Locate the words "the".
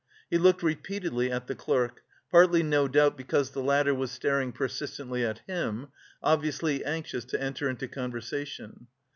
1.45-1.53, 3.51-3.61